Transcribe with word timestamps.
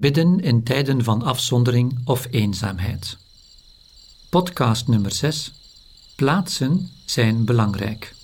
Bidden 0.00 0.40
in 0.40 0.62
tijden 0.62 1.04
van 1.04 1.22
afzondering 1.22 1.98
of 2.04 2.26
eenzaamheid. 2.30 3.16
Podcast 4.28 4.88
nummer 4.88 5.12
6. 5.12 5.52
Plaatsen 6.16 6.90
zijn 7.04 7.44
belangrijk. 7.44 8.14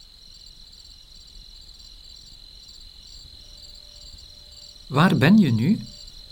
Waar 4.86 5.16
ben 5.16 5.38
je 5.38 5.52
nu 5.52 5.80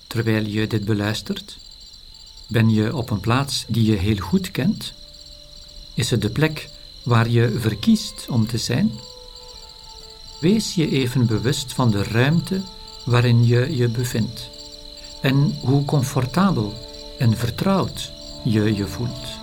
terwijl 0.07 0.47
je 0.47 0.67
dit 0.67 0.85
beluistert? 0.85 1.59
Ben 2.49 2.71
je 2.71 2.97
op 2.97 3.11
een 3.11 3.21
plaats 3.21 3.65
die 3.69 3.85
je 3.85 3.97
heel 3.97 4.17
goed 4.19 4.51
kent? 4.51 4.95
Is 5.95 6.11
het 6.11 6.23
de 6.23 6.31
plek 6.31 6.71
waar 7.05 7.29
je 7.29 7.59
verkiest 7.59 8.27
om 8.29 8.47
te 8.47 8.59
zijn? 8.59 8.91
Wees 10.41 10.75
je 10.75 10.91
even 10.91 11.27
bewust 11.27 11.73
van 11.73 11.91
de 11.91 12.03
ruimte 12.03 12.63
waarin 13.05 13.47
je 13.47 13.77
je 13.77 13.89
bevindt 13.89 14.52
en 15.23 15.55
hoe 15.65 15.85
comfortabel 15.85 16.73
en 17.19 17.37
vertrouwd 17.37 18.13
je 18.45 18.75
je 18.75 18.87
voelt. 18.87 19.42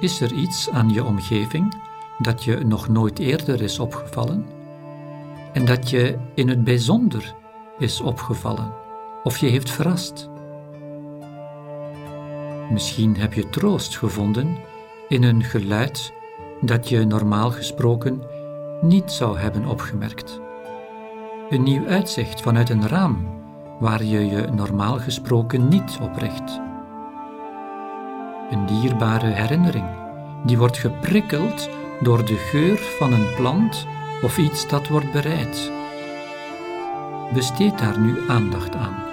Is 0.00 0.20
er 0.20 0.32
iets 0.32 0.70
aan 0.70 0.90
je 0.90 1.04
omgeving 1.04 1.74
dat 2.18 2.44
je 2.44 2.56
nog 2.56 2.88
nooit 2.88 3.18
eerder 3.18 3.62
is 3.62 3.78
opgevallen? 3.78 4.46
En 5.52 5.64
dat 5.64 5.90
je 5.90 6.18
in 6.34 6.48
het 6.48 6.64
bijzonder 6.64 7.34
is 7.78 8.00
opgevallen 8.00 8.72
of 9.22 9.38
je 9.38 9.46
heeft 9.46 9.70
verrast? 9.70 10.30
Misschien 12.70 13.16
heb 13.16 13.32
je 13.32 13.48
troost 13.48 13.98
gevonden 13.98 14.56
in 15.08 15.22
een 15.22 15.42
geluid 15.42 16.12
dat 16.60 16.88
je 16.88 17.04
normaal 17.04 17.50
gesproken 17.50 18.22
niet 18.80 19.10
zou 19.10 19.38
hebben 19.38 19.66
opgemerkt. 19.66 20.40
Een 21.48 21.62
nieuw 21.62 21.86
uitzicht 21.86 22.40
vanuit 22.40 22.70
een 22.70 22.88
raam 22.88 23.26
waar 23.80 24.04
je 24.04 24.26
je 24.26 24.46
normaal 24.52 24.98
gesproken 24.98 25.68
niet 25.68 25.98
opricht 26.02 26.67
een 28.50 28.66
dierbare 28.66 29.26
herinnering, 29.26 29.86
die 30.44 30.58
wordt 30.58 30.78
geprikkeld 30.78 31.68
door 32.00 32.24
de 32.24 32.36
geur 32.36 32.78
van 32.98 33.12
een 33.12 33.34
plant 33.36 33.86
of 34.22 34.38
iets 34.38 34.68
dat 34.68 34.88
wordt 34.88 35.12
bereid. 35.12 35.72
Besteed 37.32 37.78
daar 37.78 37.98
nu 37.98 38.28
aandacht 38.28 38.74
aan. 38.74 39.07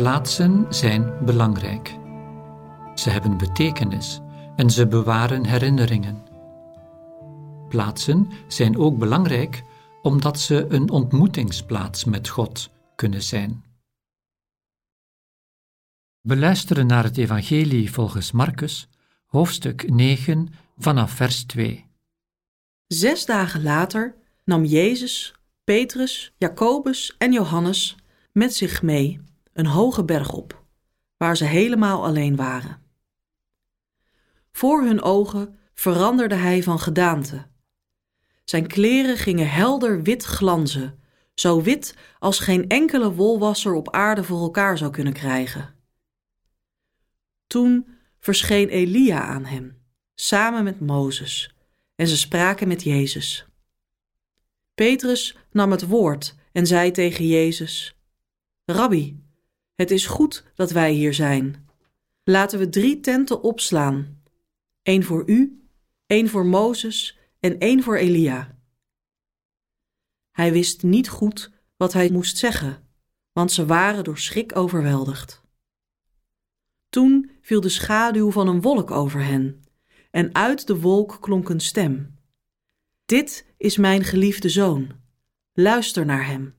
Plaatsen 0.00 0.66
zijn 0.68 1.24
belangrijk. 1.24 1.98
Ze 2.94 3.10
hebben 3.10 3.38
betekenis 3.38 4.20
en 4.56 4.70
ze 4.70 4.86
bewaren 4.86 5.46
herinneringen. 5.46 6.22
Plaatsen 7.68 8.28
zijn 8.48 8.78
ook 8.78 8.98
belangrijk 8.98 9.62
omdat 10.02 10.40
ze 10.40 10.66
een 10.68 10.90
ontmoetingsplaats 10.90 12.04
met 12.04 12.28
God 12.28 12.70
kunnen 12.94 13.22
zijn. 13.22 13.64
Beluisteren 16.20 16.86
naar 16.86 17.04
het 17.04 17.18
Evangelie 17.18 17.92
volgens 17.92 18.32
Marcus, 18.32 18.88
hoofdstuk 19.26 19.90
9, 19.90 20.48
vanaf 20.76 21.10
vers 21.10 21.44
2. 21.44 21.86
Zes 22.86 23.26
dagen 23.26 23.62
later 23.62 24.16
nam 24.44 24.64
Jezus, 24.64 25.34
Petrus, 25.64 26.32
Jacobus 26.38 27.14
en 27.18 27.32
Johannes 27.32 27.96
met 28.32 28.54
zich 28.54 28.82
mee 28.82 29.28
een 29.52 29.66
hoge 29.66 30.04
berg 30.04 30.32
op, 30.32 30.64
waar 31.16 31.36
ze 31.36 31.44
helemaal 31.44 32.04
alleen 32.04 32.36
waren. 32.36 32.82
Voor 34.52 34.82
hun 34.82 35.02
ogen 35.02 35.58
veranderde 35.74 36.34
hij 36.34 36.62
van 36.62 36.78
gedaante. 36.78 37.46
Zijn 38.44 38.66
kleren 38.66 39.16
gingen 39.16 39.50
helder 39.50 40.02
wit 40.02 40.24
glanzen, 40.24 41.00
zo 41.34 41.62
wit 41.62 41.96
als 42.18 42.38
geen 42.38 42.68
enkele 42.68 43.12
wolwasser 43.12 43.74
op 43.74 43.90
aarde 43.90 44.24
voor 44.24 44.40
elkaar 44.40 44.78
zou 44.78 44.90
kunnen 44.90 45.12
krijgen. 45.12 45.74
Toen 47.46 47.88
verscheen 48.18 48.68
Elia 48.68 49.22
aan 49.22 49.44
hem, 49.44 49.82
samen 50.14 50.64
met 50.64 50.80
Mozes, 50.80 51.54
en 51.94 52.06
ze 52.06 52.16
spraken 52.16 52.68
met 52.68 52.82
Jezus. 52.82 53.46
Petrus 54.74 55.36
nam 55.50 55.70
het 55.70 55.86
woord 55.86 56.34
en 56.52 56.66
zei 56.66 56.90
tegen 56.90 57.26
Jezus: 57.26 57.96
Rabbi, 58.64 59.29
het 59.80 59.90
is 59.90 60.06
goed 60.06 60.44
dat 60.54 60.70
wij 60.70 60.92
hier 60.92 61.14
zijn. 61.14 61.68
Laten 62.24 62.58
we 62.58 62.68
drie 62.68 63.00
tenten 63.00 63.42
opslaan: 63.42 64.22
één 64.82 65.02
voor 65.02 65.28
u, 65.28 65.68
één 66.06 66.28
voor 66.28 66.46
Mozes 66.46 67.18
en 67.38 67.58
één 67.58 67.82
voor 67.82 67.96
Elia. 67.96 68.58
Hij 70.30 70.52
wist 70.52 70.82
niet 70.82 71.08
goed 71.08 71.50
wat 71.76 71.92
hij 71.92 72.10
moest 72.10 72.36
zeggen, 72.36 72.88
want 73.32 73.52
ze 73.52 73.66
waren 73.66 74.04
door 74.04 74.18
schrik 74.18 74.56
overweldigd. 74.56 75.42
Toen 76.88 77.30
viel 77.40 77.60
de 77.60 77.68
schaduw 77.68 78.30
van 78.30 78.48
een 78.48 78.60
wolk 78.60 78.90
over 78.90 79.24
hen, 79.24 79.64
en 80.10 80.34
uit 80.34 80.66
de 80.66 80.80
wolk 80.80 81.18
klonk 81.20 81.48
een 81.48 81.60
stem: 81.60 82.18
Dit 83.04 83.46
is 83.56 83.76
mijn 83.76 84.04
geliefde 84.04 84.48
zoon, 84.48 84.92
luister 85.52 86.06
naar 86.06 86.26
hem. 86.26 86.54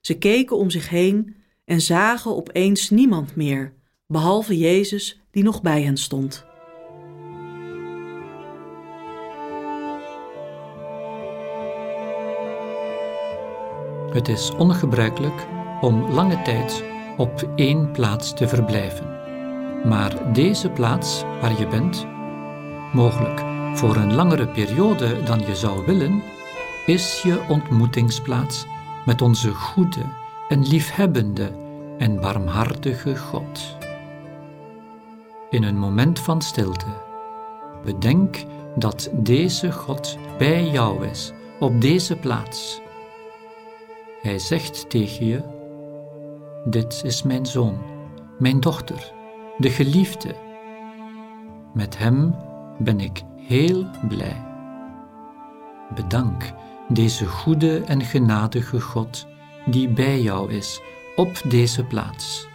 Ze 0.00 0.18
keken 0.18 0.56
om 0.56 0.70
zich 0.70 0.88
heen 0.88 1.36
en 1.68 1.80
zagen 1.80 2.36
opeens 2.36 2.90
niemand 2.90 3.36
meer, 3.36 3.72
behalve 4.06 4.58
Jezus 4.58 5.20
die 5.30 5.42
nog 5.42 5.62
bij 5.62 5.82
hen 5.82 5.96
stond. 5.96 6.46
Het 14.12 14.28
is 14.28 14.50
ongebruikelijk 14.50 15.46
om 15.80 16.10
lange 16.10 16.42
tijd 16.42 16.84
op 17.16 17.50
één 17.56 17.92
plaats 17.92 18.34
te 18.34 18.48
verblijven. 18.48 19.06
Maar 19.88 20.32
deze 20.32 20.70
plaats 20.70 21.22
waar 21.22 21.58
je 21.58 21.66
bent, 21.66 22.06
mogelijk 22.92 23.40
voor 23.78 23.96
een 23.96 24.14
langere 24.14 24.48
periode 24.48 25.22
dan 25.22 25.40
je 25.40 25.56
zou 25.56 25.86
willen, 25.86 26.22
is 26.86 27.22
je 27.22 27.44
ontmoetingsplaats 27.48 28.66
met 29.04 29.22
onze 29.22 29.54
goede 29.54 30.27
en 30.48 30.66
liefhebbende 30.66 31.50
en 31.98 32.20
barmhartige 32.20 33.16
God. 33.16 33.76
In 35.50 35.62
een 35.62 35.78
moment 35.78 36.18
van 36.18 36.42
stilte, 36.42 36.86
bedenk 37.84 38.44
dat 38.76 39.10
deze 39.12 39.72
God 39.72 40.18
bij 40.38 40.70
jou 40.70 41.06
is, 41.06 41.32
op 41.60 41.80
deze 41.80 42.16
plaats. 42.16 42.80
Hij 44.22 44.38
zegt 44.38 44.90
tegen 44.90 45.26
je: 45.26 45.42
Dit 46.64 47.02
is 47.04 47.22
mijn 47.22 47.46
zoon, 47.46 47.78
mijn 48.38 48.60
dochter, 48.60 49.12
de 49.58 49.70
geliefde. 49.70 50.34
Met 51.74 51.98
hem 51.98 52.34
ben 52.78 53.00
ik 53.00 53.22
heel 53.36 53.86
blij. 54.08 54.44
Bedank 55.94 56.52
deze 56.88 57.26
goede 57.26 57.80
en 57.80 58.02
genadige 58.02 58.80
God 58.80 59.26
die 59.72 59.88
bij 59.88 60.20
jou 60.20 60.52
is 60.52 60.80
op 61.16 61.40
deze 61.44 61.84
plaats. 61.84 62.47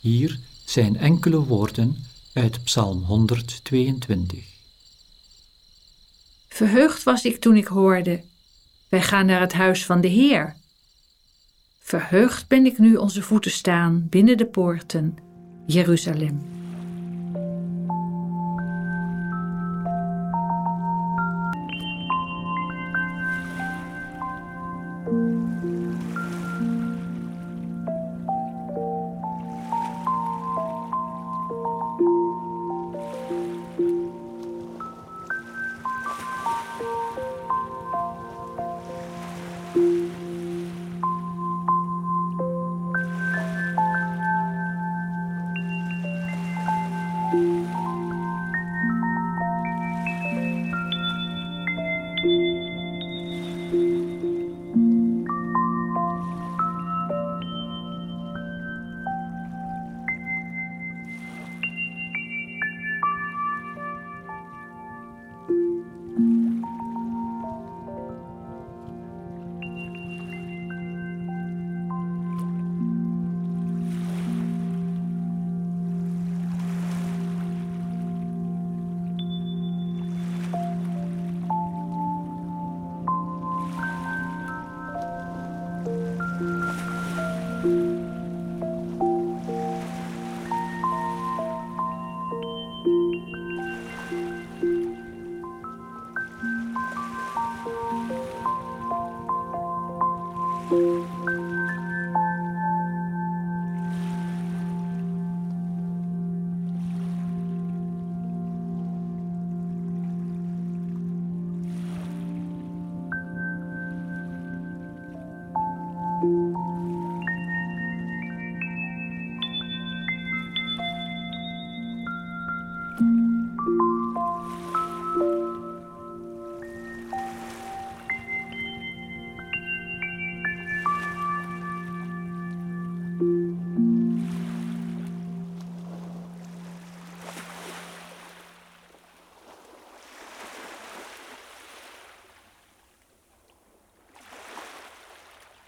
Hier 0.00 0.38
zijn 0.64 0.96
enkele 0.96 1.44
woorden 1.44 1.96
uit 2.32 2.64
Psalm 2.64 3.02
122. 3.02 4.44
Verheugd 6.48 7.02
was 7.02 7.24
ik 7.24 7.40
toen 7.40 7.56
ik 7.56 7.66
hoorde: 7.66 8.22
Wij 8.88 9.02
gaan 9.02 9.26
naar 9.26 9.40
het 9.40 9.52
huis 9.52 9.86
van 9.86 10.00
de 10.00 10.08
Heer. 10.08 10.56
Verheugd 11.80 12.48
ben 12.48 12.66
ik 12.66 12.78
nu 12.78 12.96
onze 12.96 13.22
voeten 13.22 13.50
staan 13.50 14.06
binnen 14.10 14.36
de 14.36 14.46
poorten, 14.46 15.16
Jeruzalem. 15.66 16.59